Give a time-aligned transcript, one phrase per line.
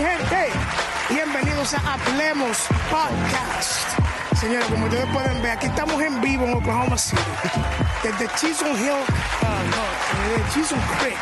[0.00, 0.48] gente.
[1.10, 2.58] Bienvenidos a Hablemos
[2.90, 3.98] Podcast.
[4.40, 7.20] Señores, como ustedes pueden ver, aquí estamos en vivo en Oklahoma City.
[8.02, 11.16] Desde Chisholm Hill, no, desde Chisholm Creek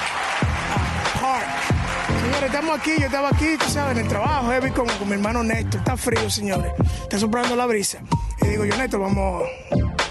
[0.71, 2.21] ah, Park.
[2.23, 5.15] Señores, estamos aquí, yo estaba aquí, tú sabes, en el trabajo, heavy con, con mi
[5.15, 5.81] hermano Néstor.
[5.81, 6.73] Está frío, señores.
[7.03, 7.99] Está soplando la brisa.
[8.43, 9.43] Y digo yo, Néstor, vamos,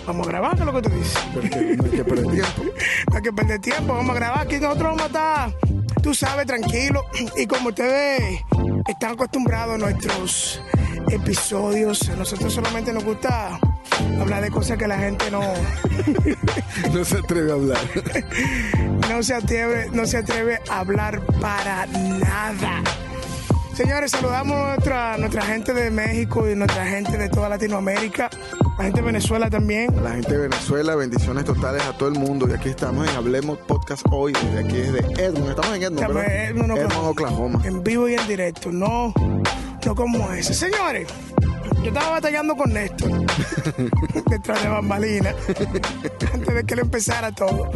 [0.05, 1.19] vamos a grabar, ¿qué es lo que tú dices?
[1.33, 2.63] Porque no hay que perder tiempo.
[3.09, 4.59] No hay que perder tiempo, vamos a grabar aquí.
[4.59, 5.53] Nosotros vamos a estar,
[6.03, 7.05] tú sabes, tranquilo.
[7.37, 8.41] Y como ustedes
[8.87, 10.61] están acostumbrados a nuestros
[11.09, 13.59] episodios, a nosotros solamente nos gusta
[14.19, 15.41] hablar de cosas que la gente no,
[16.93, 17.79] No se atreve a hablar.
[19.09, 22.83] no, se atreve, no se atreve a hablar para nada.
[23.77, 28.27] Señores, saludamos a nuestra, nuestra gente de México y nuestra gente de toda Latinoamérica,
[28.75, 30.03] la gente de Venezuela también.
[30.03, 32.47] La gente de Venezuela, bendiciones totales a todo el mundo.
[32.49, 35.49] Y aquí estamos en Hablemos Podcast hoy, desde aquí, desde Edmond.
[35.49, 36.43] Estamos en Edmond, Estamos ¿verdad?
[36.49, 36.71] en Edmond.
[36.71, 37.61] Edmond, Oklahoma.
[37.65, 39.13] En vivo y en directo, no,
[39.85, 40.55] no como ese.
[40.55, 41.07] Señores,
[41.87, 43.09] yo estaba batallando con Néstor
[44.29, 45.33] detrás de bambalina
[46.33, 47.71] antes de que él empezara todo.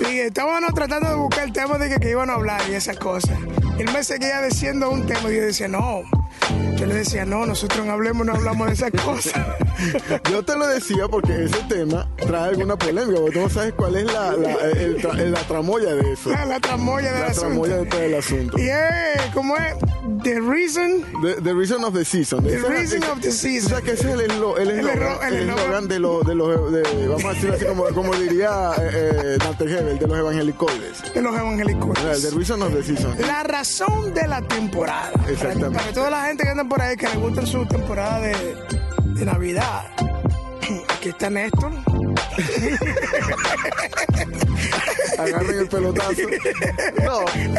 [0.00, 2.96] Y estábamos tratando de buscar el tema de que, que iban a hablar y esas
[2.96, 3.38] cosas.
[3.78, 6.00] Y él me seguía diciendo un tema y yo decía, no.
[6.78, 9.44] Yo le decía, no, nosotros no hablemos, no hablamos de esas cosas.
[10.30, 13.96] Yo te lo decía porque ese tema trae alguna polémica, porque tú no sabes cuál
[13.96, 16.30] es la, la, el tra- la tramoya de eso.
[16.30, 17.48] la tramoya del La asunto.
[17.48, 18.58] tramoya de todo el asunento.
[18.58, 19.74] Y es, ¿cómo es?
[20.22, 22.42] The reason The, the reason of the season.
[22.44, 23.72] The Ese- reason of the season.
[23.72, 25.58] O sea que ese es el eslo- el El eslogan el el eslogan.
[25.58, 29.36] eslogan de los, de los, de- vamos a decir así como, como diría eh, eh,
[29.38, 31.12] Dante Hebel, de los evangelicoides.
[31.14, 31.98] de los evangélicos.
[32.22, 33.14] The reason of the season.
[33.26, 35.12] La razón de la temporada.
[35.28, 35.70] Exactamente.
[35.70, 38.32] Para, para toda la gente que anda por ahí que le gusta su temporada de,
[39.24, 39.84] de Navidad.
[40.96, 41.72] Aquí está Néstor.
[45.18, 46.22] agarren el pelotazo.
[47.04, 47.54] No, eh,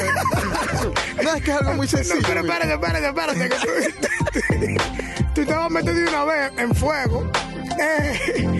[1.23, 2.21] no, es que es algo muy No, sencillo.
[2.27, 2.57] pero mira.
[2.57, 3.49] espérate, espérate, espérate.
[3.49, 4.83] Que tú,
[5.35, 7.31] tú te vas a meter de una vez en fuego.
[7.79, 8.59] Eh,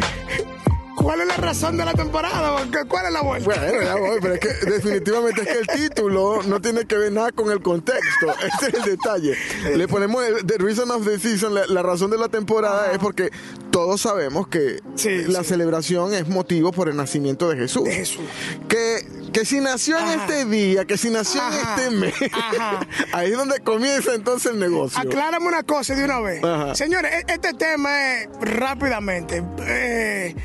[1.04, 2.56] ¿Cuál es la razón de la temporada?
[2.72, 3.46] ¿Qué- ¿Cuál es la vuelta?
[3.46, 7.12] Bueno, ya voy, pero es que definitivamente es que el título no tiene que ver
[7.12, 8.28] nada con el contexto.
[8.60, 9.36] Ese es el detalle.
[9.76, 13.00] Le ponemos el the reason of the season, la, la razón de la temporada es
[13.00, 13.32] porque
[13.72, 15.50] todos sabemos que Sí, la sí.
[15.50, 17.84] celebración es motivo por el nacimiento de Jesús.
[17.84, 18.22] De Jesús.
[18.70, 21.76] Que, que si nació en este día, que si nació Ajá.
[21.76, 22.80] en este mes, Ajá.
[23.14, 25.00] ahí es donde comienza entonces el negocio.
[25.00, 26.44] Aclárame una cosa de una vez.
[26.44, 26.76] Ajá.
[26.76, 30.36] Señores, e- este tema es rápidamente eh,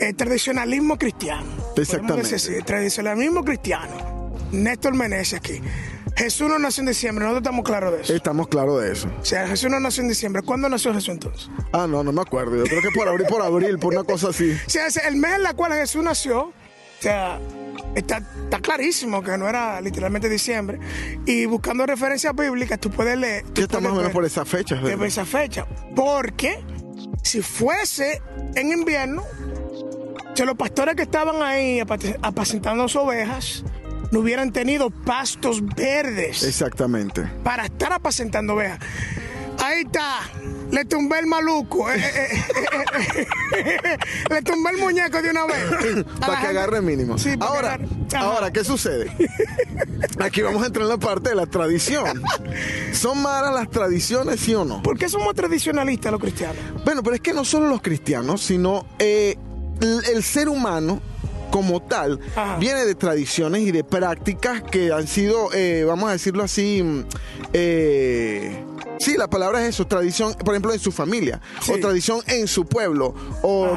[0.00, 1.46] el tradicionalismo cristiano.
[1.76, 2.30] Exactamente.
[2.30, 4.32] decir tradicionalismo cristiano.
[4.50, 5.60] Néstor Meneses aquí.
[6.16, 8.12] Jesús no nació en diciembre, nosotros estamos claros de eso.
[8.14, 9.08] Estamos claros de eso.
[9.20, 10.42] O sea, Jesús no nació en diciembre.
[10.42, 11.48] ¿Cuándo nació Jesús entonces?
[11.72, 12.56] Ah, no, no me acuerdo.
[12.56, 14.50] Yo creo que por abril, por abril, por una cosa así.
[14.66, 16.52] O sea, el mes en el cual Jesús nació,
[16.98, 17.38] o sea,
[17.94, 20.78] está, está clarísimo que no era literalmente diciembre.
[21.26, 23.44] Y buscando referencias bíblicas, tú puedes leer.
[23.52, 24.82] tú está más o menos por esas fechas.
[24.82, 25.06] de ¿verdad?
[25.06, 25.66] esa fecha.
[25.94, 26.58] Porque
[27.22, 28.20] si fuese
[28.54, 29.22] en invierno,
[30.34, 31.80] si los pastores que estaban ahí
[32.22, 33.64] apacentando sus ovejas
[34.10, 37.22] no hubieran tenido pastos verdes Exactamente.
[37.44, 38.78] para estar apacentando ovejas.
[39.62, 40.20] Ahí está.
[40.70, 41.90] Le tumbé el maluco.
[41.90, 43.98] eh, eh, eh,
[44.30, 46.04] Le tumbé el muñeco de una vez.
[46.20, 47.18] Para que agarre mínimo.
[47.18, 47.88] Sí, ahora, agarre.
[48.16, 49.10] Ahora, ¿qué sucede?
[50.20, 52.22] Aquí vamos a entrar en la parte de la tradición.
[52.92, 54.82] ¿Son malas las tradiciones, sí o no?
[54.82, 56.56] ¿Por qué somos tradicionalistas los cristianos?
[56.84, 59.36] Bueno, pero es que no solo los cristianos, sino el,
[59.80, 61.00] el ser humano
[61.50, 62.58] como tal Ajá.
[62.58, 67.04] viene de tradiciones y de prácticas que han sido, eh, vamos a decirlo así, mm,
[67.54, 68.64] eh,
[69.00, 71.72] sí, la palabra es eso, tradición, por ejemplo, en su familia, Sí.
[71.72, 73.68] o tradición en su pueblo, o,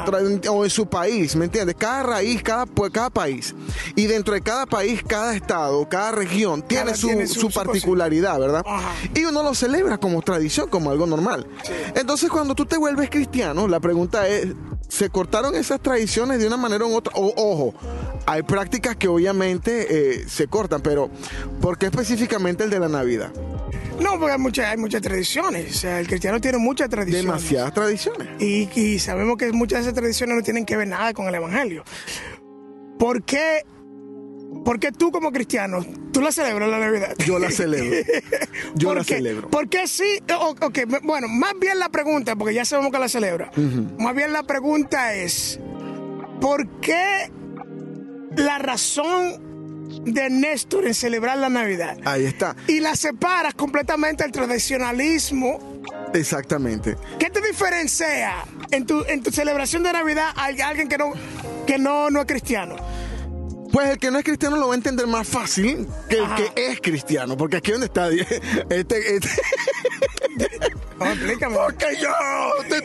[0.50, 1.76] o en su país, ¿me entiendes?
[1.78, 2.66] Cada raíz, cada,
[3.10, 3.56] país,
[3.96, 7.40] y dentro de cada país, cada estado, cada región tiene, Cada su, tiene su- su
[7.42, 7.64] su cosa.
[7.64, 8.64] particularidad, ¿verdad?
[8.66, 8.94] Ajá.
[9.14, 11.48] Y uno lo celebra como tradición, como algo normal.
[11.96, 14.48] Entonces, cuando tú te vuelves cristiano, la pregunta es,
[14.88, 17.14] ¿se cortaron esas tradiciones de una manera u otra?
[17.16, 17.74] O, ojo,
[18.26, 21.10] hay prácticas que obviamente eh, se cortan, pero
[21.62, 23.32] ¿por qué específicamente el de la Navidad?
[24.00, 25.76] No, porque hay muchas, hay muchas tradiciones.
[25.76, 27.26] O sea, el cristiano tiene muchas tradiciones.
[27.26, 28.28] Demasiadas tradiciones.
[28.42, 31.36] Y, y sabemos que muchas de esas tradiciones no tienen que ver nada con el
[31.36, 31.84] Evangelio.
[32.98, 33.64] ¿Por qué,
[34.66, 37.16] por qué tú como cristiano, tú la celebras la Navidad?
[37.26, 37.98] Yo la celebro.
[38.76, 39.16] Yo ¿Por la qué?
[39.16, 39.50] celebro.
[39.50, 43.52] Porque sí, o- ok, bueno, más bien la pregunta, porque ya sabemos que la celebra,
[44.00, 45.60] más bien la pregunta es,
[46.40, 47.32] ¿por qué
[48.36, 49.61] la razón
[50.04, 52.56] de Néstor en celebrar la Navidad Ahí está.
[52.68, 55.82] y la separas completamente del tradicionalismo?
[56.14, 56.98] Exactamente.
[57.20, 61.14] ¿Qué te diferencia en tu, en tu celebración de Navidad a alguien que no,
[61.66, 62.76] que no, no es cristiano?
[63.72, 66.52] Pues el que no es cristiano lo va a entender más fácil que el que
[66.56, 68.10] es cristiano, porque aquí donde está
[68.70, 69.30] este, este
[71.00, 71.56] no, explícame.
[71.66, 72.10] Porque yo
[72.68, 72.82] te,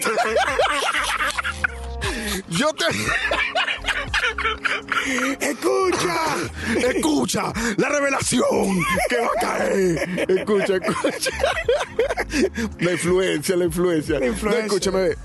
[2.48, 2.84] yo te
[5.40, 6.16] escucha,
[6.88, 8.44] escucha la revelación
[9.08, 10.26] que va a caer.
[10.28, 11.30] Escucha, escucha.
[12.80, 14.18] La influencia, la influencia.
[14.18, 14.60] La influencia.
[14.60, 15.16] No, escúchame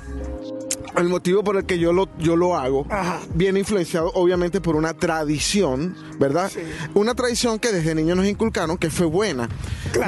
[0.98, 2.86] el motivo por el que yo lo, yo lo hago
[3.34, 6.52] viene influenciado obviamente por una tradición, ¿verdad?
[6.94, 9.50] Una tradición que desde niños nos inculcaron que fue buena.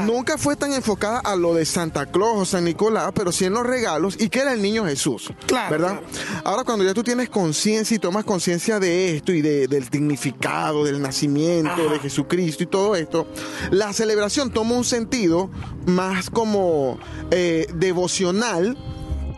[0.06, 3.53] Nunca fue tan enfocada a lo de Santa Claus o San Nicolás, pero sí en
[3.53, 5.31] los regalos y que era el niño Jesús,
[5.69, 6.01] ¿verdad?
[6.44, 11.01] Ahora cuando ya tú tienes conciencia y tomas conciencia de esto y del significado del
[11.01, 13.27] nacimiento de Jesucristo y todo esto,
[13.71, 15.50] la celebración toma un sentido
[15.85, 16.97] más como
[17.31, 18.77] eh, devocional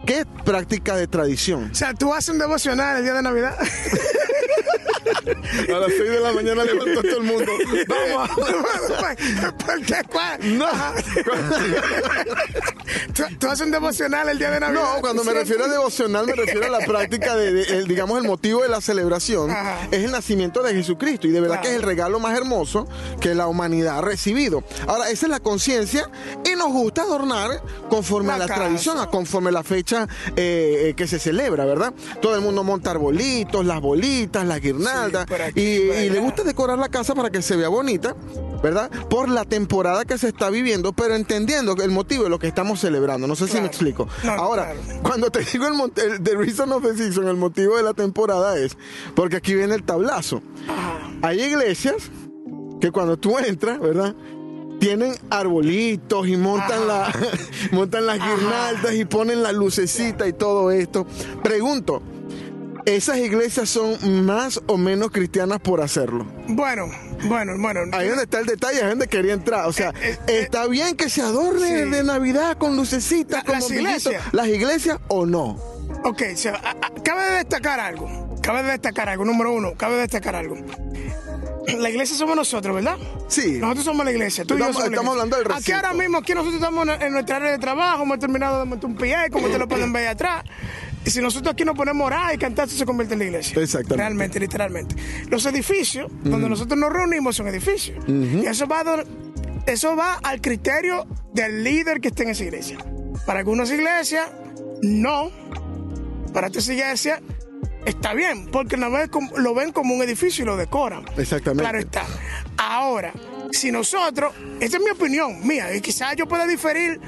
[0.05, 1.71] ¿Qué práctica de tradición?
[1.71, 3.57] O sea, tú haces un devocional el día de Navidad.
[5.05, 7.51] A las 6 de la mañana levantó todo el mundo.
[7.87, 8.29] Vamos.
[9.65, 9.95] ¿Por qué?
[10.11, 10.57] ¿Cuál?
[10.57, 10.67] No.
[13.39, 14.81] ¿Tú, haces un devocional el día de Navidad?
[14.81, 18.61] No, cuando me refiero a devocional, me refiero a la práctica de, digamos, el motivo
[18.61, 19.51] de la celebración
[19.91, 21.27] es el nacimiento de Jesucristo.
[21.27, 22.87] Y de verdad que es el regalo más hermoso
[23.19, 24.63] que la humanidad ha recibido.
[24.87, 26.09] Ahora, esa es la conciencia
[26.43, 31.19] y nos gusta adornar conforme a la tradición, conforme a la fecha eh, que se
[31.19, 31.93] celebra, ¿verdad?
[32.21, 34.94] Todo el mundo monta arbolitos, las bolitas, las guirnaldas.
[35.55, 38.15] Y, le gusta decorar la casa para que se vea bonita.
[38.63, 38.89] ¿verdad?
[39.09, 42.79] Por la temporada que se está viviendo, pero entendiendo el motivo de lo que estamos
[42.79, 43.27] celebrando.
[43.27, 44.07] No sé si me explico.
[44.27, 48.57] Ahora, cuando te digo el, the reason of the season, el motivo de la temporada
[48.57, 48.75] es
[49.13, 50.41] porque aquí viene el tablazo.
[51.21, 52.09] Hay iglesias
[52.81, 54.15] que cuando tú entras, ¿verdad?
[54.79, 57.11] tienen arbolitos y montan, la,
[57.71, 61.05] montan las guirnaldas y ponen la lucecita y todo esto.
[61.43, 62.01] Pregunto,
[62.85, 66.25] ¿esas iglesias son más o menos cristianas por hacerlo?
[66.47, 66.87] Bueno,
[67.27, 67.81] bueno, bueno.
[67.91, 69.67] Ahí donde está el detalle, ahí donde quería entrar.
[69.67, 73.69] O sea, eh, eh, ¿está bien que se adorne de Navidad con lucecitas, con las
[73.69, 74.23] iglesias?
[74.31, 75.59] ¿Las iglesias o no?
[76.03, 76.21] Ok,
[77.03, 78.37] cabe de destacar algo.
[78.41, 79.25] Cabe de destacar algo.
[79.25, 80.55] Número uno, cabe de destacar algo
[81.79, 82.97] la iglesia somos nosotros, ¿verdad?
[83.27, 83.57] Sí.
[83.59, 84.45] Nosotros somos la iglesia.
[84.45, 85.61] Tú estamos, estamos hablando del recinto.
[85.61, 88.89] Aquí ahora mismo, aquí nosotros estamos en nuestra área de trabajo, hemos terminado de montar
[88.89, 90.43] un pie, como ustedes lo pueden ver atrás.
[91.05, 93.25] Y si nosotros aquí nos ponemos a orar y cantar, eso se convierte en la
[93.25, 93.61] iglesia.
[93.61, 93.97] Exactamente.
[93.97, 94.95] Realmente, literalmente.
[95.29, 98.03] Los edificios, donde nosotros nos reunimos, son edificios.
[98.07, 98.83] Y eso va,
[99.67, 102.77] eso va al criterio del líder que esté en esa iglesia.
[103.25, 104.29] Para algunas iglesias,
[104.81, 105.29] no.
[106.33, 107.21] Para otras iglesias,
[107.85, 111.05] está bien, porque lo ven, como, lo ven como un edificio y lo decoran.
[111.17, 111.63] Exactamente.
[111.63, 112.03] Claro está.
[112.57, 113.13] Ahora,
[113.51, 116.99] si nosotros, esa es mi opinión mía, y quizás yo pueda diferir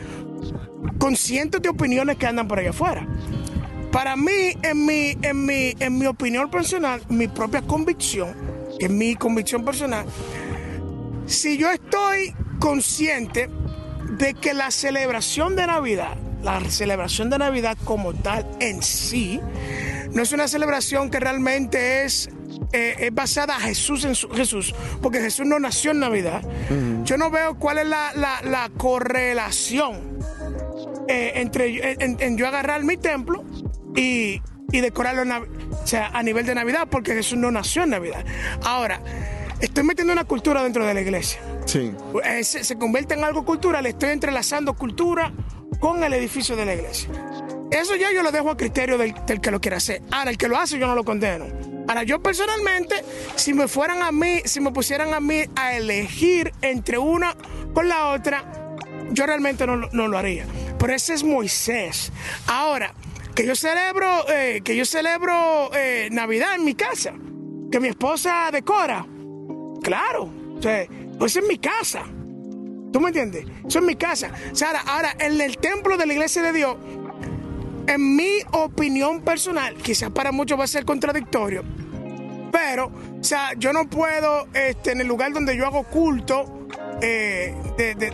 [1.00, 3.08] con cientos de opiniones que andan por allá afuera.
[3.92, 8.36] Para mí, en mi, en mi, en mi opinión personal, mi propia convicción,
[8.80, 10.06] que es mi convicción personal,
[11.26, 13.50] si yo estoy consciente
[14.18, 19.40] de que la celebración de Navidad, la celebración de Navidad como tal en sí,
[20.12, 22.30] no es una celebración que realmente es,
[22.72, 26.42] eh, basada a Jesús en su, Jesús, porque Jesús no nació en Navidad.
[27.04, 30.20] Yo no veo cuál es la, correlación
[31.08, 33.44] eh, entre en, yo agarrar mi templo
[33.98, 34.42] y,
[34.72, 35.24] decorarlo
[36.14, 38.24] a nivel de Navidad, porque Jesús no nació en Navidad.
[38.64, 39.02] Ahora,
[39.60, 41.42] estoy metiendo una cultura dentro de la iglesia.
[41.66, 41.92] Sí.
[42.24, 45.34] Eh, se, se, convierte en algo cultural, estoy entrelazando cultura
[45.80, 47.10] con el edificio de la iglesia.
[47.72, 50.02] Eso ya yo lo dejo a criterio del, que lo quiera hacer.
[50.12, 51.46] Ahora, el que lo hace yo no lo condeno.
[51.88, 52.96] Ahora, yo personalmente,
[53.36, 57.36] si me fueran a mí, si me pusieran a mí a elegir entre una
[57.74, 58.76] con la otra,
[59.12, 59.76] yo realmente no,
[60.08, 60.46] lo haría.
[60.80, 62.12] Pero ese es Moisés.
[62.48, 62.94] Ahora,
[63.38, 67.14] que yo celebro, eh, que yo celebro eh, Navidad en mi casa,
[67.72, 69.06] que mi esposa decora.
[69.84, 70.88] Claro, o sea,
[71.20, 72.02] pues es mi casa.
[72.92, 73.46] ¿Tú me entiendes?
[73.68, 74.32] Eso es mi casa.
[74.52, 76.78] O ahora, en el templo de la iglesia de Dios,
[77.86, 81.64] en mi opinión personal, quizás para muchos va a ser contradictorio,
[82.52, 86.57] pero, o sea, yo no puedo, este, en el lugar donde yo hago culto,
[87.02, 87.54] eh,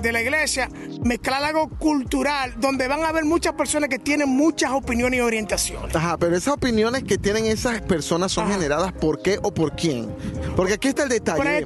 [0.02, 0.70] de, la iglesia,
[1.04, 5.96] mezclar algo cultural, donde van a haber muchas personas que tienen muchas opiniones y orientaciones.
[5.96, 10.14] Ajá, pero esas opiniones que tienen esas personas son generadas por qué o por quién.
[10.56, 11.64] Porque aquí está el detalle.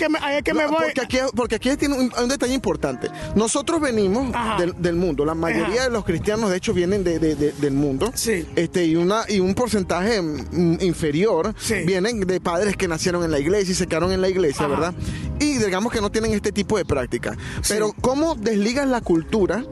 [1.36, 3.10] Porque aquí, tiene un, detalle importante.
[3.36, 4.34] Nosotros venimos
[4.78, 8.12] del, mundo, la mayoría de los cristianos de hecho vienen del mundo.
[8.14, 8.46] Sí.
[8.56, 11.54] Este, y, una, y un porcentaje mm, inferior
[11.86, 14.94] vienen de padres que nacieron en la iglesia y se quedaron en la iglesia, ¿verdad?
[15.40, 17.36] Y digamos que no tienen este tipo de práctica.
[17.68, 19.64] Pero ¿cómo desligas la cultura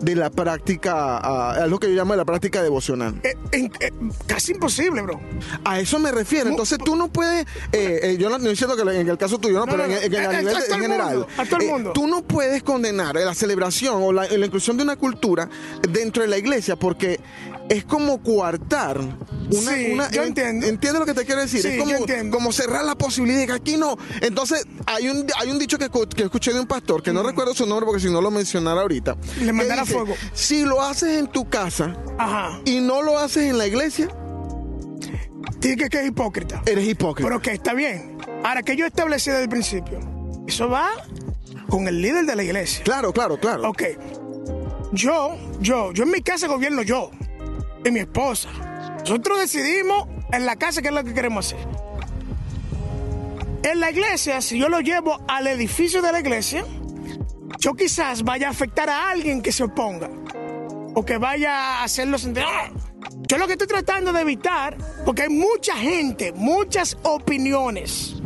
[0.00, 3.20] de la práctica, a lo que yo llamo la práctica devocional.
[3.22, 3.90] Eh, eh,
[4.26, 5.18] casi imposible, bro.
[5.64, 6.50] A eso me refiero.
[6.50, 9.66] Entonces tú no puedes, eh, yo no estoy diciendo que en el caso tuyo, no,
[9.66, 10.28] No, pero no, en, en- en- no.
[10.28, 11.92] a A- nivel en el general, mundo, a todo el mundo.
[11.94, 15.48] tú no puedes condenar la celebración o la, la inclusión de una cultura
[15.88, 17.18] dentro de la iglesia porque
[17.68, 20.66] es como coartar una, Sí, una- yo en- entiendo.
[20.66, 21.62] ¿Entiendes lo que te quiero decir?
[21.62, 22.36] Sí, es como, entiendo.
[22.36, 23.96] como cerrar la posibilidad de que aquí no.
[24.20, 27.54] Entonces, hay un, hay un dicho que, que escuché de un pastor, que no recuerdo
[27.54, 29.14] su nombre porque si no lo mencionara ahorita.
[29.14, 29.18] Mm.
[29.40, 30.14] Le que mandará dice, fuego.
[30.34, 32.60] Si lo haces en tu casa Ajá.
[32.64, 34.08] y no lo haces en la iglesia,
[35.60, 36.62] Tiene que que es hipócrita.
[36.66, 37.28] eres hipócrita.
[37.28, 38.18] Pero que está bien.
[38.44, 39.98] Ahora, que yo establecí desde el principio,
[40.46, 40.88] eso va
[41.68, 42.84] con el líder de la iglesia.
[42.84, 43.70] Claro, claro, claro.
[43.70, 43.82] Ok.
[44.92, 47.10] Yo, yo, yo en mi casa gobierno yo
[47.84, 48.48] y mi esposa.
[49.00, 51.66] Nosotros decidimos en la casa qué es lo que queremos hacer.
[53.62, 56.64] En la iglesia, si yo lo llevo al edificio de la iglesia,
[57.58, 60.10] yo quizás vaya a afectar a alguien que se oponga
[60.94, 62.44] o que vaya a hacerlo sentir.
[62.46, 62.70] "Ah".
[63.26, 68.16] Yo lo que estoy tratando de evitar, porque hay mucha gente, muchas opiniones.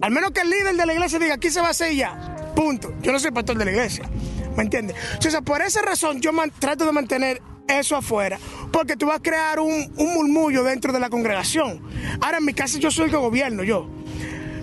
[0.00, 2.52] Al menos que el líder de la iglesia diga, aquí se va a hacer ya.
[2.54, 2.94] Punto.
[3.02, 4.08] Yo no soy pastor de la iglesia.
[4.56, 4.96] ¿Me entiendes?
[5.12, 8.38] Entonces, por esa razón, yo trato de mantener eso afuera,
[8.72, 11.82] porque tú vas a crear un, un murmullo dentro de la congregación.
[12.20, 13.88] Ahora, en mi casa, yo soy el que gobierno, yo.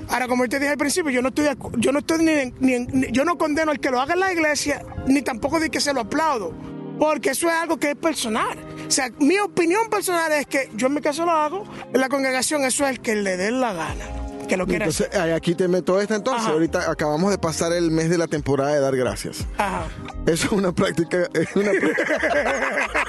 [0.10, 3.12] Ahora, como yo te dije al principio, yo no estoy, yo no estoy ni, ni-
[3.12, 5.93] yo no condeno al que lo haga en la iglesia, ni tampoco de que se
[5.93, 6.53] lo aplaudo,
[7.00, 8.57] porque eso es algo que es personal.
[8.88, 12.10] O sea, mi opinión personal es que yo en mi caso lo hago, en la
[12.10, 14.05] congregación eso es el que le dé la gana,
[14.53, 16.43] que lo quiera Entonces, aquí te meto esta entonces.
[16.43, 16.53] Ajá.
[16.53, 19.45] Ahorita acabamos de pasar el mes de la temporada de dar gracias.
[19.57, 19.86] Ajá.
[20.25, 21.27] Eso es una práctica.
[21.33, 23.07] Es una práctica.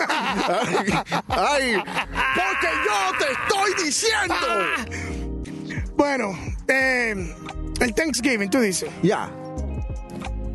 [1.28, 1.82] ay, ay,
[2.34, 4.34] porque yo te estoy diciendo.
[5.96, 7.34] Bueno, eh,
[7.80, 9.30] el Thanksgiving, tú dices, Ya.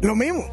[0.01, 0.45] lo mismo.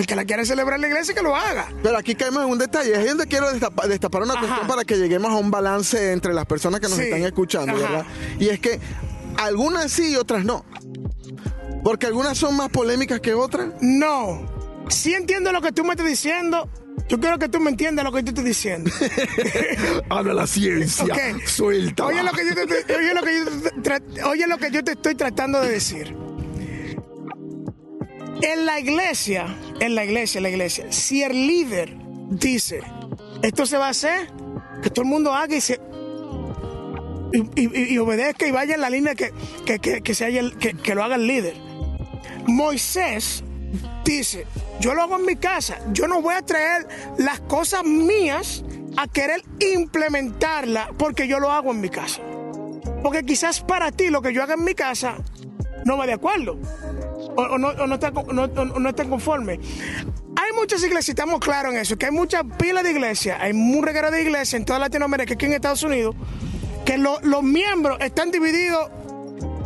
[0.00, 1.68] El que la quiera celebrar en la iglesia, que lo haga.
[1.82, 2.94] Pero aquí caemos en un detalle.
[2.98, 4.40] Es donde quiero destapa- destapar una Ajá.
[4.40, 7.04] cuestión para que lleguemos a un balance entre las personas que nos Sí.
[7.04, 7.82] están escuchando, Ajá.
[7.82, 8.06] ¿verdad?
[8.38, 8.80] Y es que
[9.36, 10.64] algunas sí y otras no.
[11.84, 13.68] Porque algunas son más polémicas que otras.
[13.82, 14.46] No.
[14.88, 16.68] Sí entiendo lo que tú me estás diciendo.
[17.08, 18.90] Yo quiero que tú me entiendas lo que yo te estoy diciendo.
[20.08, 21.04] Habla la ciencia.
[21.12, 21.46] Ok.
[21.46, 22.06] Suelta.
[22.06, 24.82] Oye lo que yo te, oye lo que yo te- tra- oye lo que yo
[24.84, 26.16] te estoy tratando de decir.
[28.42, 29.46] En la iglesia,
[29.80, 31.94] en la iglesia, en la iglesia, si el líder
[32.30, 32.80] dice,
[33.42, 34.28] esto se va a hacer,
[34.82, 35.80] que todo el mundo haga y se
[37.32, 39.32] y, y- obedezca y vaya en la línea que,
[39.64, 41.54] que, que- que se que lo haga el líder.
[42.46, 43.44] Moisés
[44.04, 44.46] dice,
[44.80, 48.64] yo lo hago en mi casa, yo no voy a traer las cosas mías
[48.96, 49.42] a querer
[49.74, 52.20] implementarla porque yo lo hago en mi casa.
[53.02, 55.16] Porque quizás para ti lo que yo haga en mi casa
[55.84, 56.58] no va de acuerdo.
[57.36, 59.54] O, o no, o no está, no- no está conforme.
[60.36, 63.82] Hay muchas iglesias, estamos claros en eso, que hay muchas pilas de iglesias, hay un
[63.82, 66.14] reguero de iglesias en toda Latinoamérica, aquí en Estados Unidos,
[66.84, 68.90] que lo- los miembros están divididos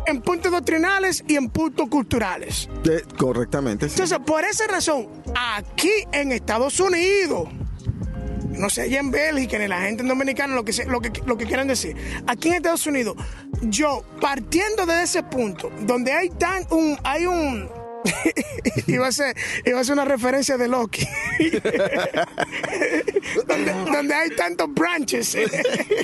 [0.07, 2.69] en puntos doctrinales y en puntos culturales.
[2.87, 3.87] Eh, correctamente.
[3.89, 3.93] sí.
[3.95, 5.07] Entonces, por esa razón,
[5.57, 7.49] aquí en Estados Unidos,
[8.57, 11.37] no sé, allá en Bélgica, ni la gente en Dominicana, lo que, lo, que, lo
[11.37, 11.95] que quieran decir,
[12.27, 13.15] aquí en Estados Unidos,
[13.61, 17.69] yo, partiendo de ese punto, donde hay tan un, hay un,
[18.87, 19.35] iba a ser,
[19.65, 21.07] iba a ser una referencia de Loki,
[23.47, 25.37] donde, donde hay tantos branches,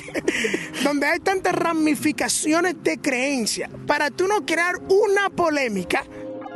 [0.82, 6.04] donde hay tantas ramificaciones de creencia, para tú no crear una polémica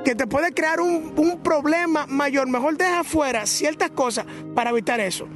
[0.04, 4.24] que te puede crear un, un problema mayor, mejor deja fuera ciertas cosas
[4.54, 5.28] para evitar eso.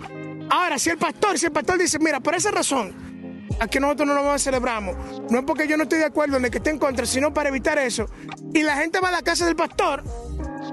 [0.50, 4.14] Ahora, si el pastor, si el pastor dice, mira, por esa razón, aquí nosotros no
[4.14, 4.96] lo celebramos,
[5.30, 7.32] no es porque yo no estoy de acuerdo en el que esté en contra, sino
[7.32, 8.06] para evitar eso.
[8.52, 10.02] Y la gente va a la casa del pastor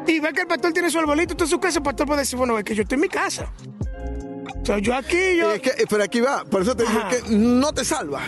[0.07, 2.37] y ve que el pastor tiene su arbolito en su casa, el pastor puede decir,
[2.37, 3.51] bueno, es que yo estoy en mi casa.
[4.67, 5.53] Sea, yo aquí, yo...
[5.53, 7.07] Es que, pero aquí va, por eso te digo Ajá.
[7.07, 8.23] que no te salvas.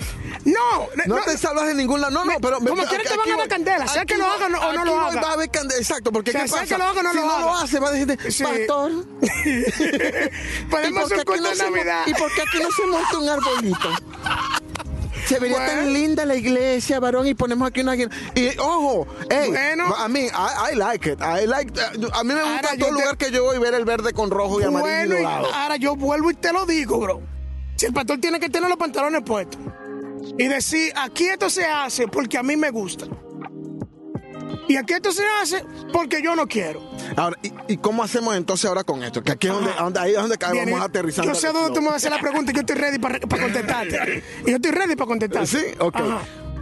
[0.45, 2.13] No, No, te salvas de ningún lado.
[2.13, 2.59] No, no, pero.
[2.59, 4.85] como quiera te van a dar candela, sea que lo voy- haga o no- no
[4.85, 5.21] lo voy, haga.
[5.21, 6.75] Va a haber candela, exacto, porque O sea, ¿qué sea pasa?
[6.75, 7.45] que lo haga o no si lo no haga.
[7.45, 8.43] lo hace, va a decirte, Sí.
[8.45, 8.91] pastor.
[10.69, 11.67] Podemos ¿y por qué aquí no se.
[12.09, 13.89] ¿Y por qué aquí no se monta un arbolito?
[15.29, 15.71] Se vería Bueno.
[15.73, 17.95] tan linda la iglesia, varón, y ponemos aquí una.
[17.95, 18.09] Y
[18.59, 19.93] ojo, hey, Bueno.
[19.95, 21.19] a mí, I, I like it.
[21.21, 23.85] I like, a mí me gusta Ahora, todo te- lugar que yo voy ver el
[23.85, 25.53] verde con rojo y amarillo Bueno, y y dorado.
[25.53, 27.21] ahora yo vuelvo y te lo digo, bro.
[27.75, 29.61] Si el pastor tiene que tener los pantalones puestos
[30.37, 33.05] y decir, aquí esto se hace porque a mí me gusta.
[34.67, 36.81] Y aquí esto se hace porque yo no quiero.
[37.15, 39.21] Ahora, ¿y, ¿Y cómo hacemos entonces ahora con esto?
[39.21, 41.31] Que aquí es donde, donde, ahí es donde vamos aterrizando.
[41.31, 43.19] Yo sé dónde tú me vas a hacer la pregunta y yo estoy ready para,
[43.19, 44.23] contestarte.
[44.45, 45.47] Y yo estoy ready para contestarte.
[45.47, 45.97] Sí, ok.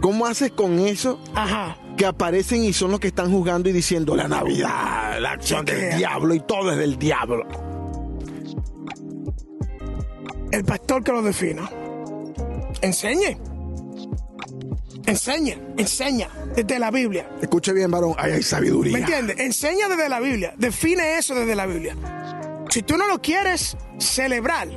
[0.02, 1.18] ¿Cómo haces con eso?
[1.34, 1.78] Ajá.
[1.96, 5.96] Que aparecen y son los que están jugando y diciendo la Navidad, la acción del
[5.96, 7.46] diablo y todo es del diablo.
[10.52, 11.70] El pastor que lo defina.
[12.82, 13.38] Enseñe.
[15.08, 17.28] Enseña, enseña desde la Biblia.
[17.40, 18.92] Escuche bien, varón, ahí hay sabiduría.
[18.92, 19.38] ¿Me entiendes?
[19.40, 20.54] Enseña desde la Biblia.
[20.58, 21.96] Define eso desde la Biblia.
[22.70, 24.68] Si tú no lo quieres celebrar,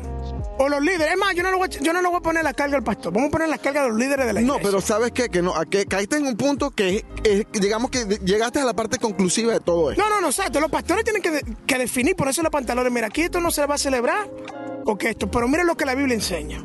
[0.57, 2.21] o los líderes, es más, yo no, lo voy, a- yo no lo voy a
[2.21, 4.41] poner la carga al pastor, vamos a poner la carga de los líderes de la
[4.41, 4.69] No, iglesia.
[4.71, 5.27] pero sabes qué?
[5.29, 8.97] que no, que caíste en un punto que eh, digamos que llegaste a la parte
[9.00, 10.01] conclusiva de todo esto.
[10.03, 10.59] No, no, no, exacto.
[10.59, 12.91] Los pastores tienen que, que definir, ponerse los pantalones.
[12.93, 14.29] Mira, aquí esto no se va a celebrar,
[14.85, 16.63] o que esto, pero mira lo que la Biblia enseña.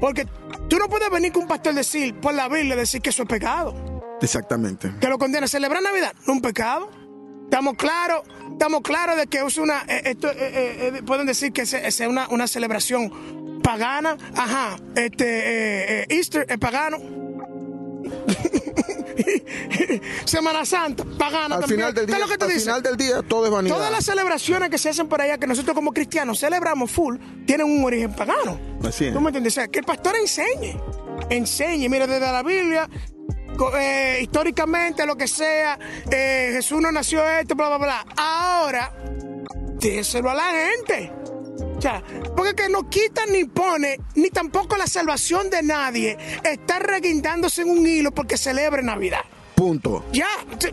[0.00, 0.26] Porque
[0.72, 3.28] tú no puedes venir con un pastor decir, por la Biblia, decir que eso es
[3.28, 3.74] pecado.
[4.22, 4.90] Exactamente.
[4.98, 5.46] que lo condena.
[5.46, 6.14] ¿Celebrar Navidad?
[6.14, 6.90] No es un pecado.
[7.44, 11.62] Estamos claros, estamos claros de que es una, eh, esto, eh, eh, pueden decir que
[11.62, 14.16] es, es una, una celebración pagana.
[14.34, 17.21] Ajá, este, eh, Easter es pagano.
[20.24, 21.80] Semana Santa, pagana Al también.
[21.80, 22.60] final del ¿Qué día, es lo que te al dice?
[22.64, 23.74] final del día todo es vanidad.
[23.76, 27.16] Todas las celebraciones que se hacen por allá, que nosotros como cristianos celebramos full,
[27.46, 28.58] tienen un origen pagano.
[28.84, 29.12] Así es.
[29.12, 29.52] ¿Tú me entiendes?
[29.52, 30.76] O sea, que el pastor enseñe.
[31.30, 31.88] Enseñe.
[31.88, 32.88] Mira, desde la Biblia,
[33.78, 35.78] eh, históricamente, lo que sea,
[36.10, 38.06] eh, Jesús no nació esto, bla, bla, bla.
[38.16, 38.92] Ahora,
[39.78, 41.12] déselo a la gente.
[42.36, 47.70] Porque que no quita ni pone, ni tampoco la salvación de nadie está reguindándose en
[47.70, 49.20] un hilo porque celebre Navidad.
[49.54, 50.04] Punto.
[50.12, 50.72] Ya, se,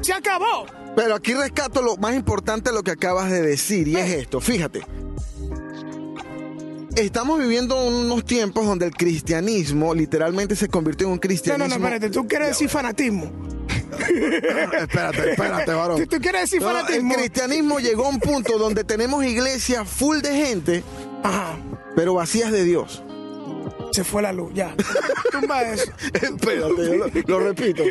[0.00, 0.66] se acabó.
[0.96, 4.40] Pero aquí rescato lo más importante de lo que acabas de decir y es esto,
[4.40, 4.82] fíjate.
[6.96, 11.68] Estamos viviendo unos tiempos donde el cristianismo literalmente se convirtió en un No, cristianismo.
[11.68, 13.30] no, no, espérate, tú quieres decir fanatismo.
[14.80, 16.06] espérate, espérate, varón.
[16.08, 17.14] ¿Tú, quieres decir No, el fanatismo?
[17.14, 20.84] cristianismo llegó a un punto donde tenemos iglesias full de gente,
[21.22, 21.56] Ajá,
[21.96, 23.02] pero vacías de Dios.
[23.92, 24.74] se fue la luz, ya.
[25.32, 25.90] Tumba eso.
[26.14, 27.82] Espérate, yo lo, lo repito.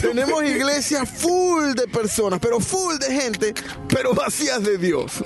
[0.00, 3.54] Tenemos iglesias full de personas, pero full de gente,
[3.88, 5.22] pero vacías de Dios.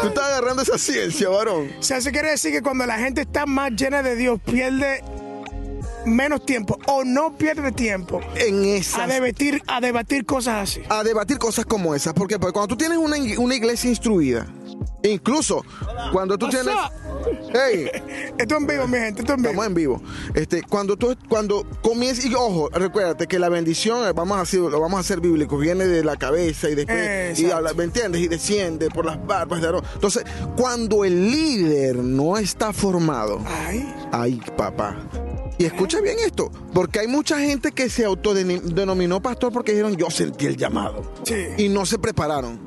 [0.00, 1.70] Tú estás agarrando esa ciencia, varón.
[1.78, 5.04] O sea, eso quiere decir que cuando la gente está más llena de Dios, pierde
[6.06, 9.08] menos tiempo o no pierde tiempo En a esas.
[9.08, 10.82] debatir, a debatir cosas así.
[10.88, 12.12] A debatir cosas como esas.
[12.14, 14.46] Porque, porque cuando tú tienes una, una iglesia instruida,
[15.02, 15.64] incluso
[16.12, 16.74] cuando tú tienes.
[17.54, 17.88] Hey,
[18.38, 19.50] Esto en vivo, mi gente, esto en vivo.
[19.50, 20.02] Estamos en vivo.
[20.34, 24.58] Este, cuando tú, cuando comienzas, y ojo, recuérdate que la bendición, eh, vamos a hacer,
[24.60, 28.22] lo vamos a hacer bíblico, viene de la cabeza y después, y habla- ¿me entiendes?
[28.22, 29.84] Y desciende por las barbas de Aarón.
[29.94, 30.24] Entonces,
[30.56, 34.96] cuando el líder no está formado, Ay, ay, papá.
[35.62, 40.10] Y escucha bien esto, porque hay mucha gente que se autodenominó pastor porque dijeron yo
[40.10, 41.12] sentí el llamado.
[41.24, 41.36] Sí.
[41.56, 42.60] Y no se prepararon.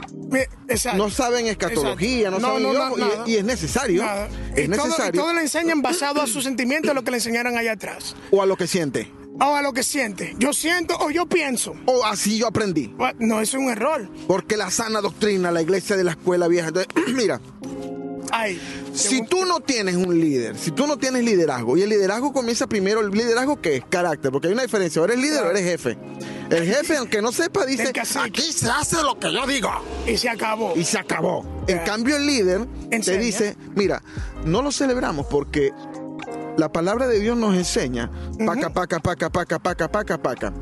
[0.70, 0.98] exacto.
[0.98, 4.02] No saben escatología, no, saben No, no, ojo, y- es necesario.
[4.02, 4.28] Nada.
[4.56, 5.22] Es y todo, y necesario.
[5.22, 8.16] todo le enseñan basado a sus sentimientos, a lo que le enseñaron allá atrás.
[8.32, 9.12] O a lo que siente.
[9.42, 10.34] O a lo que siente.
[10.40, 11.76] Yo siento o yo pienso.
[11.88, 12.96] O así yo aprendí.
[13.20, 14.10] No, eso es un error.
[14.28, 16.70] Porque la sana doctrina, la iglesia de la escuela vieja.
[16.70, 17.42] Entonces, mira,
[18.38, 18.60] Ay.
[18.94, 22.68] si tú no tienes un líder, si tú no tienes liderazgo, y el liderazgo comienza
[22.68, 25.98] primero, el liderazgo que es carácter, porque hay una diferencia, eres líder o eres jefe.
[26.50, 29.70] El jefe, aunque no sepa, dice, aquí se hace lo que yo digo.
[30.06, 30.74] Y se acabó.
[30.76, 31.46] Y se acabó.
[31.68, 34.04] En cambio, el líder te dice, mira,
[34.44, 35.72] no lo celebramos porque
[36.58, 38.12] la palabra de Dios nos enseña,
[38.46, 40.54] paca, paca, paca, paca, paca, paca, paca.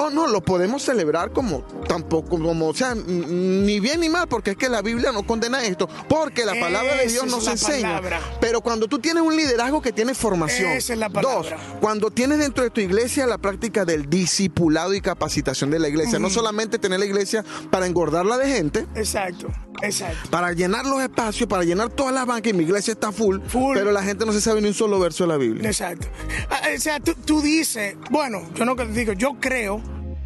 [0.00, 4.52] Oh, no, lo podemos celebrar como tampoco, como, o sea, ni bien ni mal, porque
[4.52, 7.96] es que la Biblia no condena esto, porque la palabra de Dios nos enseña.
[7.96, 8.20] palabra.
[8.40, 11.48] Pero cuando tú tienes un liderazgo que tiene formación, Esa es la dos,
[11.80, 16.20] cuando tienes dentro de tu iglesia la práctica del discipulado y capacitación de la iglesia,
[16.20, 19.48] no solamente tener la iglesia para engordarla de gente, Exacto,
[19.82, 20.30] exacto.
[20.30, 23.74] para llenar los espacios, para llenar todas las bancas y mi iglesia está full, Full.
[23.76, 25.68] pero la gente no se sabe ni un solo verso de la Biblia.
[25.68, 26.08] Exacto.
[26.50, 29.82] Ah, O sea, tú, tú dices, bueno, yo no digo, yo creo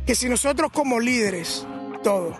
[0.06, 1.66] que si nosotros como líderes,
[2.02, 2.34] todos,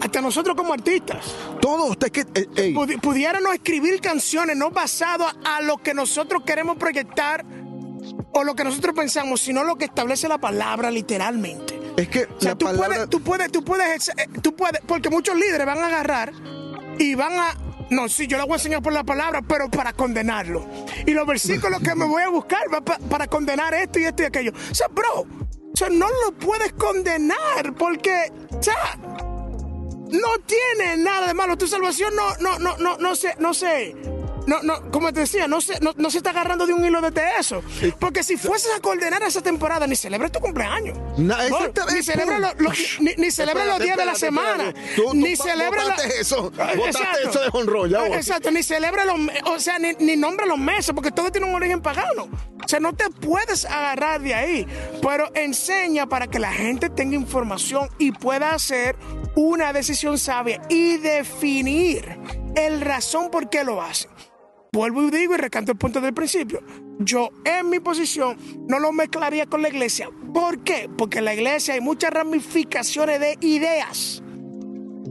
[0.00, 1.24] hasta nosotros como artistas,
[1.60, 2.20] Todo usted que...
[2.20, 7.44] eh, pudi- pudiéramos escribir canciones no basado a, a lo que nosotros queremos proyectar
[8.34, 11.78] o lo que nosotros pensamos, sino lo que establece la palabra literalmente.
[11.96, 12.86] Es que O sea, la tú, palabra...
[12.88, 16.32] puedes, tú puedes, tú puedes, eh, tú puedes, porque muchos líderes van a agarrar
[16.98, 17.56] y van a,
[17.90, 20.66] no, sí, yo le voy a enseñar por la palabra, pero para condenarlo.
[21.06, 24.22] Y los versículos que me voy a buscar va pa- para condenar esto y esto
[24.22, 24.52] y aquello.
[24.70, 31.26] O sea, bro, o sea, no lo puedes condenar porque, o sea, no tiene nada
[31.28, 31.56] de malo.
[31.56, 33.94] Tu salvación no, no, no, no, no se, no se,
[34.46, 37.00] no, no, como te decía, no se, no, no se está agarrando de un hilo
[37.00, 37.62] desde eso.
[37.98, 40.98] Porque si fueses a coordinar esa temporada, ni celebres tu cumpleaños.
[41.16, 41.94] No, No, exactamente.
[41.94, 44.74] ni celebra los, los- ni, ni celebra los Espérate, días de la semana.
[44.96, 47.28] Tú- tú ni celebra la- eso, botaste exacto.
[47.30, 48.16] eso de honrón, ya Ah, voy.
[48.16, 51.54] Exacto, ni celebra los, o sea, ni, ni nombra los meses, porque todo tiene un
[51.54, 52.28] origen pagano.
[52.64, 54.66] O sea, no te puedes agarrar de ahí,
[55.02, 58.96] pero enseña para que la gente tenga información y pueda hacer
[59.34, 62.18] una decisión sabia y definir
[62.54, 64.10] el razón por qué lo hacen.
[64.74, 66.62] Vuelvo y digo y recanto el punto del principio.
[66.98, 70.08] Yo en mi posición no lo mezclaría con la iglesia.
[70.32, 70.88] ¿Por qué?
[70.96, 74.22] Porque en la iglesia hay muchas ramificaciones de ideas.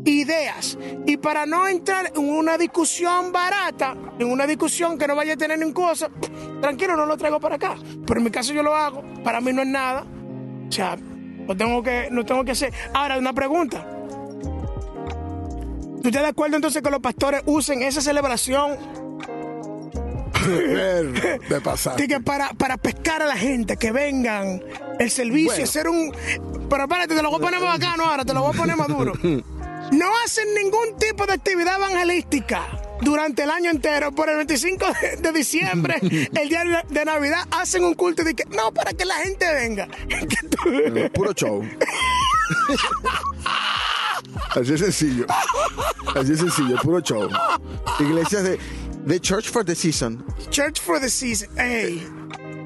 [0.03, 0.79] Ideas.
[1.05, 5.37] Y para no entrar en una discusión barata, en una discusión que no vaya a
[5.37, 6.09] tener ninguna cosa,
[6.59, 7.75] tranquilo, no lo traigo para acá.
[8.07, 9.03] Pero en mi caso yo lo hago.
[9.23, 10.07] Para mí no es nada.
[10.67, 12.73] O sea, no tengo que, no tengo que hacer.
[12.95, 13.85] Ahora, una pregunta.
[16.01, 19.00] ¿Tú estás de acuerdo entonces que los pastores usen esa celebración
[20.41, 21.95] De pasar.
[21.95, 24.61] de que para, para pescar a la gente, que vengan,
[24.99, 25.63] el servicio, Bueno.
[25.63, 26.15] hacer un...
[26.69, 28.75] Pero espérate, te lo voy a poner más bacano ahora, te lo voy a poner
[28.75, 29.13] más duro.
[29.91, 32.65] No hacen ningún tipo de actividad evangelística
[33.01, 34.13] durante el año entero.
[34.13, 34.85] Por el 25
[35.19, 39.15] de, diciembre, el día de, Navidad, hacen un culto de que, no, para que la
[39.15, 39.89] gente venga.
[41.13, 41.61] Puro show.
[44.49, 45.25] Así es sencillo.
[46.15, 47.29] Así es sencillo, puro show.
[47.99, 48.59] Iglesias de
[49.07, 50.23] The Church for the Season.
[50.49, 51.49] Church for the season.
[51.55, 52.05] Hey.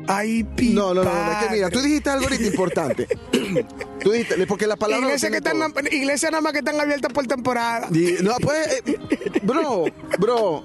[0.08, 3.08] Ay, No, no, no, no, es que mira, tú dijiste algo ahorita importante.
[4.04, 5.02] tú dijiste, porque la palabra.
[5.02, 5.84] lo Iglesias que están, todo.
[5.92, 7.88] iglesias nada más que están abiertas por temporada.
[8.22, 9.00] No, pues, eh,
[9.42, 9.86] bro,
[10.20, 10.64] bro,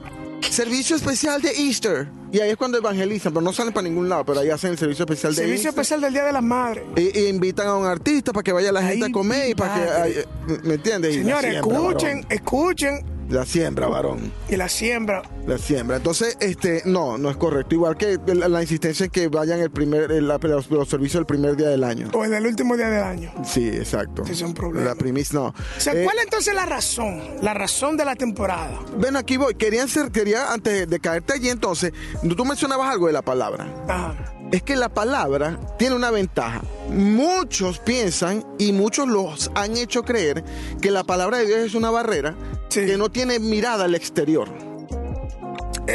[0.51, 2.09] servicio especial de Easter.
[2.33, 4.79] Y ahí es cuando evangelizan, pero no salen para ningún lado, pero ahí hacen el
[4.79, 6.85] servicio especial de Servicio especial del Día de las Madres.
[6.97, 9.75] Y, y invitan a un artista para que vaya la gente a comer y para
[9.75, 10.21] que.
[10.21, 10.25] eh,
[10.63, 11.15] ¿Me entiendes?
[11.15, 12.27] Señores, escuchen, varón.
[12.31, 13.20] escuchen.
[13.31, 14.33] La siembra, varón.
[14.49, 15.23] Y la siembra.
[15.47, 15.97] La siembra.
[15.99, 17.75] Entonces, este, no, no es correcto.
[17.77, 21.21] Igual que la, la insistencia en que vayan el primer, el- la- los, los servicios
[21.21, 22.09] el primer día del año.
[22.13, 23.33] O en el último día del año.
[23.45, 24.23] Sí, exacto.
[24.25, 24.89] Ese es un problema.
[24.89, 25.47] La primicia, no.
[25.47, 27.23] O sea, Eh, ¿cuál es entonces la razón?
[27.41, 28.79] La razón de la temporada.
[28.99, 29.55] Bueno, aquí voy.
[29.55, 31.93] Querían ser, quería, antes de, de caerte allí, entonces,
[32.37, 33.67] tú mencionabas algo de la palabra.
[33.89, 34.15] Ajá.
[34.51, 36.63] Es que la palabra tiene una ventaja.
[36.89, 40.43] Muchos piensan y muchos los han hecho creer
[40.81, 42.35] que la palabra de Dios es una barrera
[42.71, 42.87] Sí.
[42.87, 44.49] que no tiene mirada al exterior,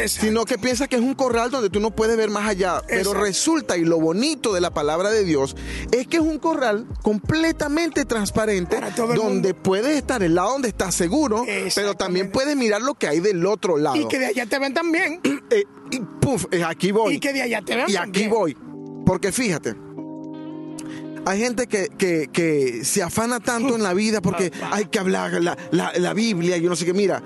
[0.06, 2.82] sino que piensa que es un corral donde tú no puedes ver más allá.
[2.86, 5.56] Pero resulta, y lo bonito de la palabra de Dios,
[5.90, 8.78] es que es un corral completamente transparente,
[9.14, 13.20] donde puedes estar el lado donde estás seguro, pero también puedes mirar lo que hay
[13.20, 13.96] del otro lado.
[13.96, 15.20] Y que de allá te ven también.
[15.48, 15.62] Eh,
[15.92, 17.14] y puf, eh, aquí voy.
[17.14, 18.56] Y que de allá te vean Y aquí voy.
[19.06, 19.76] Porque fíjate,
[21.26, 25.32] hay gente que, que- que se afana tanto en la vida porque hay que hablar
[25.42, 26.94] la, la- la Biblia y yo no sé qué.
[26.94, 27.22] Mira,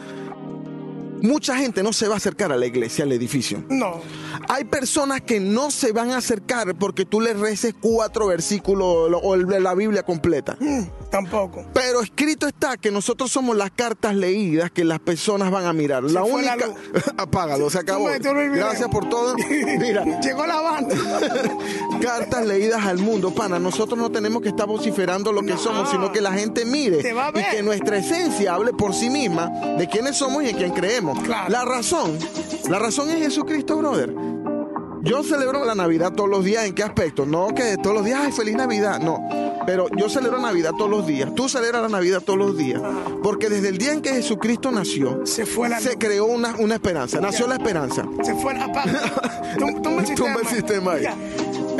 [1.22, 3.62] mucha gente no se va a acercar a la iglesia, al edificio.
[3.68, 4.00] No.
[4.48, 9.36] Hay personas que no se van a acercar porque tú les reces cuatro versículos o
[9.36, 10.56] la Biblia completa.
[10.58, 10.80] Mm,
[11.11, 11.64] tampoco.
[11.75, 16.05] Pero escrito está que nosotros somos las cartas leídas que las personas van a mirar.
[16.05, 16.57] la única.
[17.16, 18.07] Apágalo, se acabó.
[18.55, 19.35] Gracias por todo.
[19.79, 20.94] Mira, Llegó la banda.
[22.01, 23.59] cartas leídas al mundo, pana.
[23.59, 25.59] Nosotros no tenemos que estar vociferando lo que No.
[25.59, 28.94] somos, sino que la gente mire Te va a y que nuestra esencia hable por
[28.94, 31.18] sí misma de quiénes somos y en quién creemos.
[31.20, 31.51] Claro.
[31.51, 32.16] La razón,
[32.68, 34.12] la razón es Jesucristo, brother.
[35.02, 36.64] Yo celebro la Navidad todos los días.
[36.66, 37.24] ¿En qué aspecto?
[37.26, 39.00] No que todos los días, ay, feliz Navidad.
[39.00, 39.18] No.
[39.66, 41.34] Pero yo celebro Navidad todos los días.
[41.34, 42.80] Tú celebras la Navidad todos los días.
[43.22, 45.96] Porque desde el día en que Jesucristo nació, Se fue la se luz.
[46.00, 47.20] creó una, una esperanza.
[47.20, 48.04] Nació la esperanza.
[48.22, 48.66] Se fue la.
[49.58, 50.14] Tum- Tumba el sistema.
[50.34, 51.06] Tumba el sistema ahí.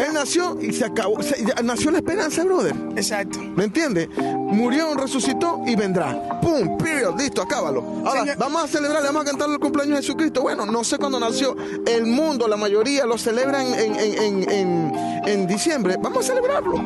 [0.07, 1.23] Él nació y se acabó.
[1.23, 2.75] se- nació la esperanza, brother.
[2.97, 3.39] Exacto.
[3.41, 4.09] ¿Me entiendes?
[4.19, 6.41] Murió, resucitó y vendrá.
[6.41, 6.77] ¡Pum!
[6.79, 7.19] Period.
[7.19, 7.81] Listo, acábalo.
[8.07, 10.43] Ahora, Señor- vamos a celebrar, le vamos a cantar el cumpleaños de Jesucristo.
[10.43, 11.57] Bueno, no sé cuándo nació.
[11.87, 14.93] El mundo, la mayoría lo celebran en, en- en- en-
[15.27, 15.97] en diciembre.
[16.01, 16.79] Vamos a celebrarlo.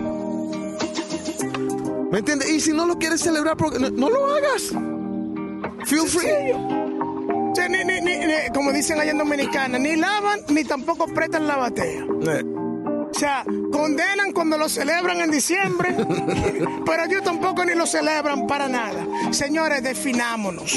[2.11, 2.49] ¿Me entiendes?
[2.51, 4.73] Y si no lo quieres celebrar, no, no lo hagas.
[5.87, 6.53] Feel free.
[7.69, 11.57] Ni- ni- ni- ni- como dicen allá en Dominicana, ni lavan ni tampoco prestan la
[11.57, 12.05] batea.
[13.15, 15.95] O sea, condenan cuando lo celebran en diciembre,
[16.87, 19.07] pero ellos tampoco ni lo celebran para nada.
[19.31, 20.75] Señores, definámonos.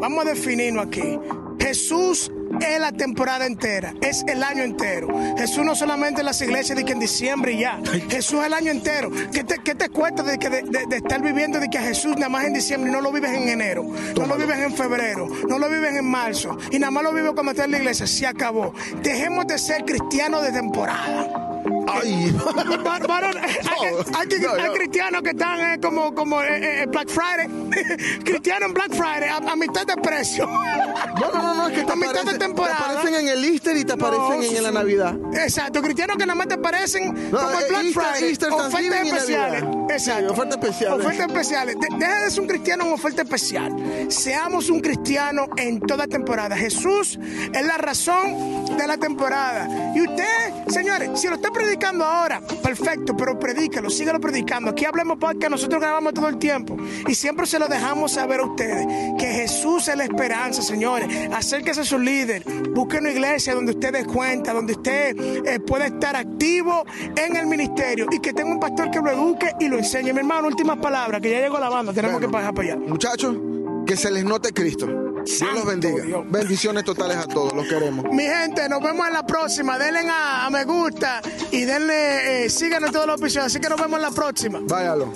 [0.00, 1.18] Vamos a definirnos aquí.
[1.60, 2.32] Jesús
[2.66, 5.08] es la temporada entera, es el año entero.
[5.36, 7.78] Jesús no solamente en las iglesias de que en diciembre y ya.
[8.08, 9.10] Jesús es el año entero.
[9.30, 11.82] ¿Qué te, qué te cuesta de, que de, de- de estar viviendo de que a
[11.82, 13.84] Jesús nada más en diciembre no lo vives en enero?
[14.16, 17.32] No lo vives en febrero, no lo vives en marzo y nada más lo vives
[17.34, 18.06] cuando estás en la iglesia.
[18.06, 18.72] Se acabó.
[19.02, 21.49] Dejemos de ser cristianos de temporada.
[21.92, 22.36] Ay.
[23.08, 24.72] Varón, hay, hay- hay- No, hay no.
[24.74, 27.48] cristianos que están eh, como, como eh, eh, Black Friday.
[28.24, 30.46] cristianos en Black Friday a, a mitad de precio.
[30.46, 32.76] No, no, no, no, es que te A mitad de aparecen, te temporada.
[32.78, 35.14] aparecen en el Easter y te aparecen en, en la Navidad.
[35.34, 38.28] Exacto, cristianos que nada más te aparecen como eh, el Black Easter- Friday.
[38.30, 39.64] Easter, ofertas especiales.
[39.90, 40.26] Exacto.
[40.28, 41.06] Sí, ofertas especiales.
[41.06, 41.76] Ofertas especiales.
[41.80, 43.76] De- deja de ser un cristiano en oferta especial.
[44.08, 46.56] Seamos un cristiano en toda temporada.
[46.56, 47.18] Jesús
[47.52, 49.68] es la razón de la temporada.
[49.94, 54.70] Y usted, señores, si lo está predicando ahora, perfecto, pero predícalo, síguelo predicando.
[54.70, 56.76] Aquí hablemos porque nosotros grabamos todo el tiempo.
[57.06, 58.86] Y siempre se lo dejamos saber a ustedes.
[59.18, 61.08] Que Jesús es la esperanza, señores.
[61.32, 62.44] Acérquese a su líder.
[62.70, 66.84] Busque una iglesia donde usted dé cuenta, donde usted eh, pueda estar activo
[67.16, 68.06] en el ministerio.
[68.10, 70.12] Y que tenga un pastor que lo eduque y lo enseñe.
[70.12, 71.92] Mi hermano, últimas palabras, que ya llegó la banda.
[71.92, 72.28] Tenemos Bueno.
[72.28, 72.76] que pasar para allá.
[72.80, 73.36] Muchachos,
[73.86, 75.09] que se les note Cristo.
[75.24, 76.04] Dios los bendiga.
[76.04, 76.24] Dios.
[76.30, 78.04] Bendiciones totales a todos, los queremos.
[78.12, 79.78] Mi gente, nos vemos en la próxima.
[79.78, 83.46] Denle a, a me gusta y denle, eh, síganos en todos los episodios.
[83.46, 84.60] Así que nos vemos en la próxima.
[84.62, 85.12] Váyalo.